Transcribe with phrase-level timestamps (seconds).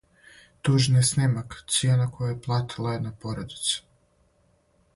[0.67, 3.77] Тужни снимак: цијена коју је платила једна породица